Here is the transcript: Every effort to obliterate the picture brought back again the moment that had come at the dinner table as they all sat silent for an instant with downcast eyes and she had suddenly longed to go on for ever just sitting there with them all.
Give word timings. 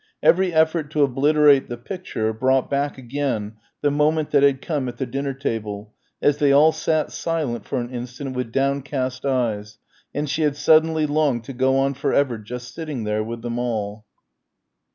Every 0.23 0.51
effort 0.51 0.89
to 0.93 1.03
obliterate 1.03 1.69
the 1.69 1.77
picture 1.77 2.33
brought 2.33 2.71
back 2.71 2.97
again 2.97 3.57
the 3.81 3.91
moment 3.91 4.31
that 4.31 4.41
had 4.41 4.59
come 4.59 4.87
at 4.89 4.97
the 4.97 5.05
dinner 5.05 5.35
table 5.35 5.93
as 6.23 6.39
they 6.39 6.51
all 6.51 6.71
sat 6.71 7.11
silent 7.11 7.65
for 7.65 7.79
an 7.79 7.91
instant 7.91 8.35
with 8.35 8.51
downcast 8.51 9.27
eyes 9.27 9.77
and 10.11 10.27
she 10.27 10.41
had 10.41 10.55
suddenly 10.55 11.05
longed 11.05 11.43
to 11.43 11.53
go 11.53 11.77
on 11.77 11.93
for 11.93 12.13
ever 12.13 12.39
just 12.39 12.73
sitting 12.73 13.03
there 13.03 13.23
with 13.23 13.43
them 13.43 13.59
all. 13.59 14.03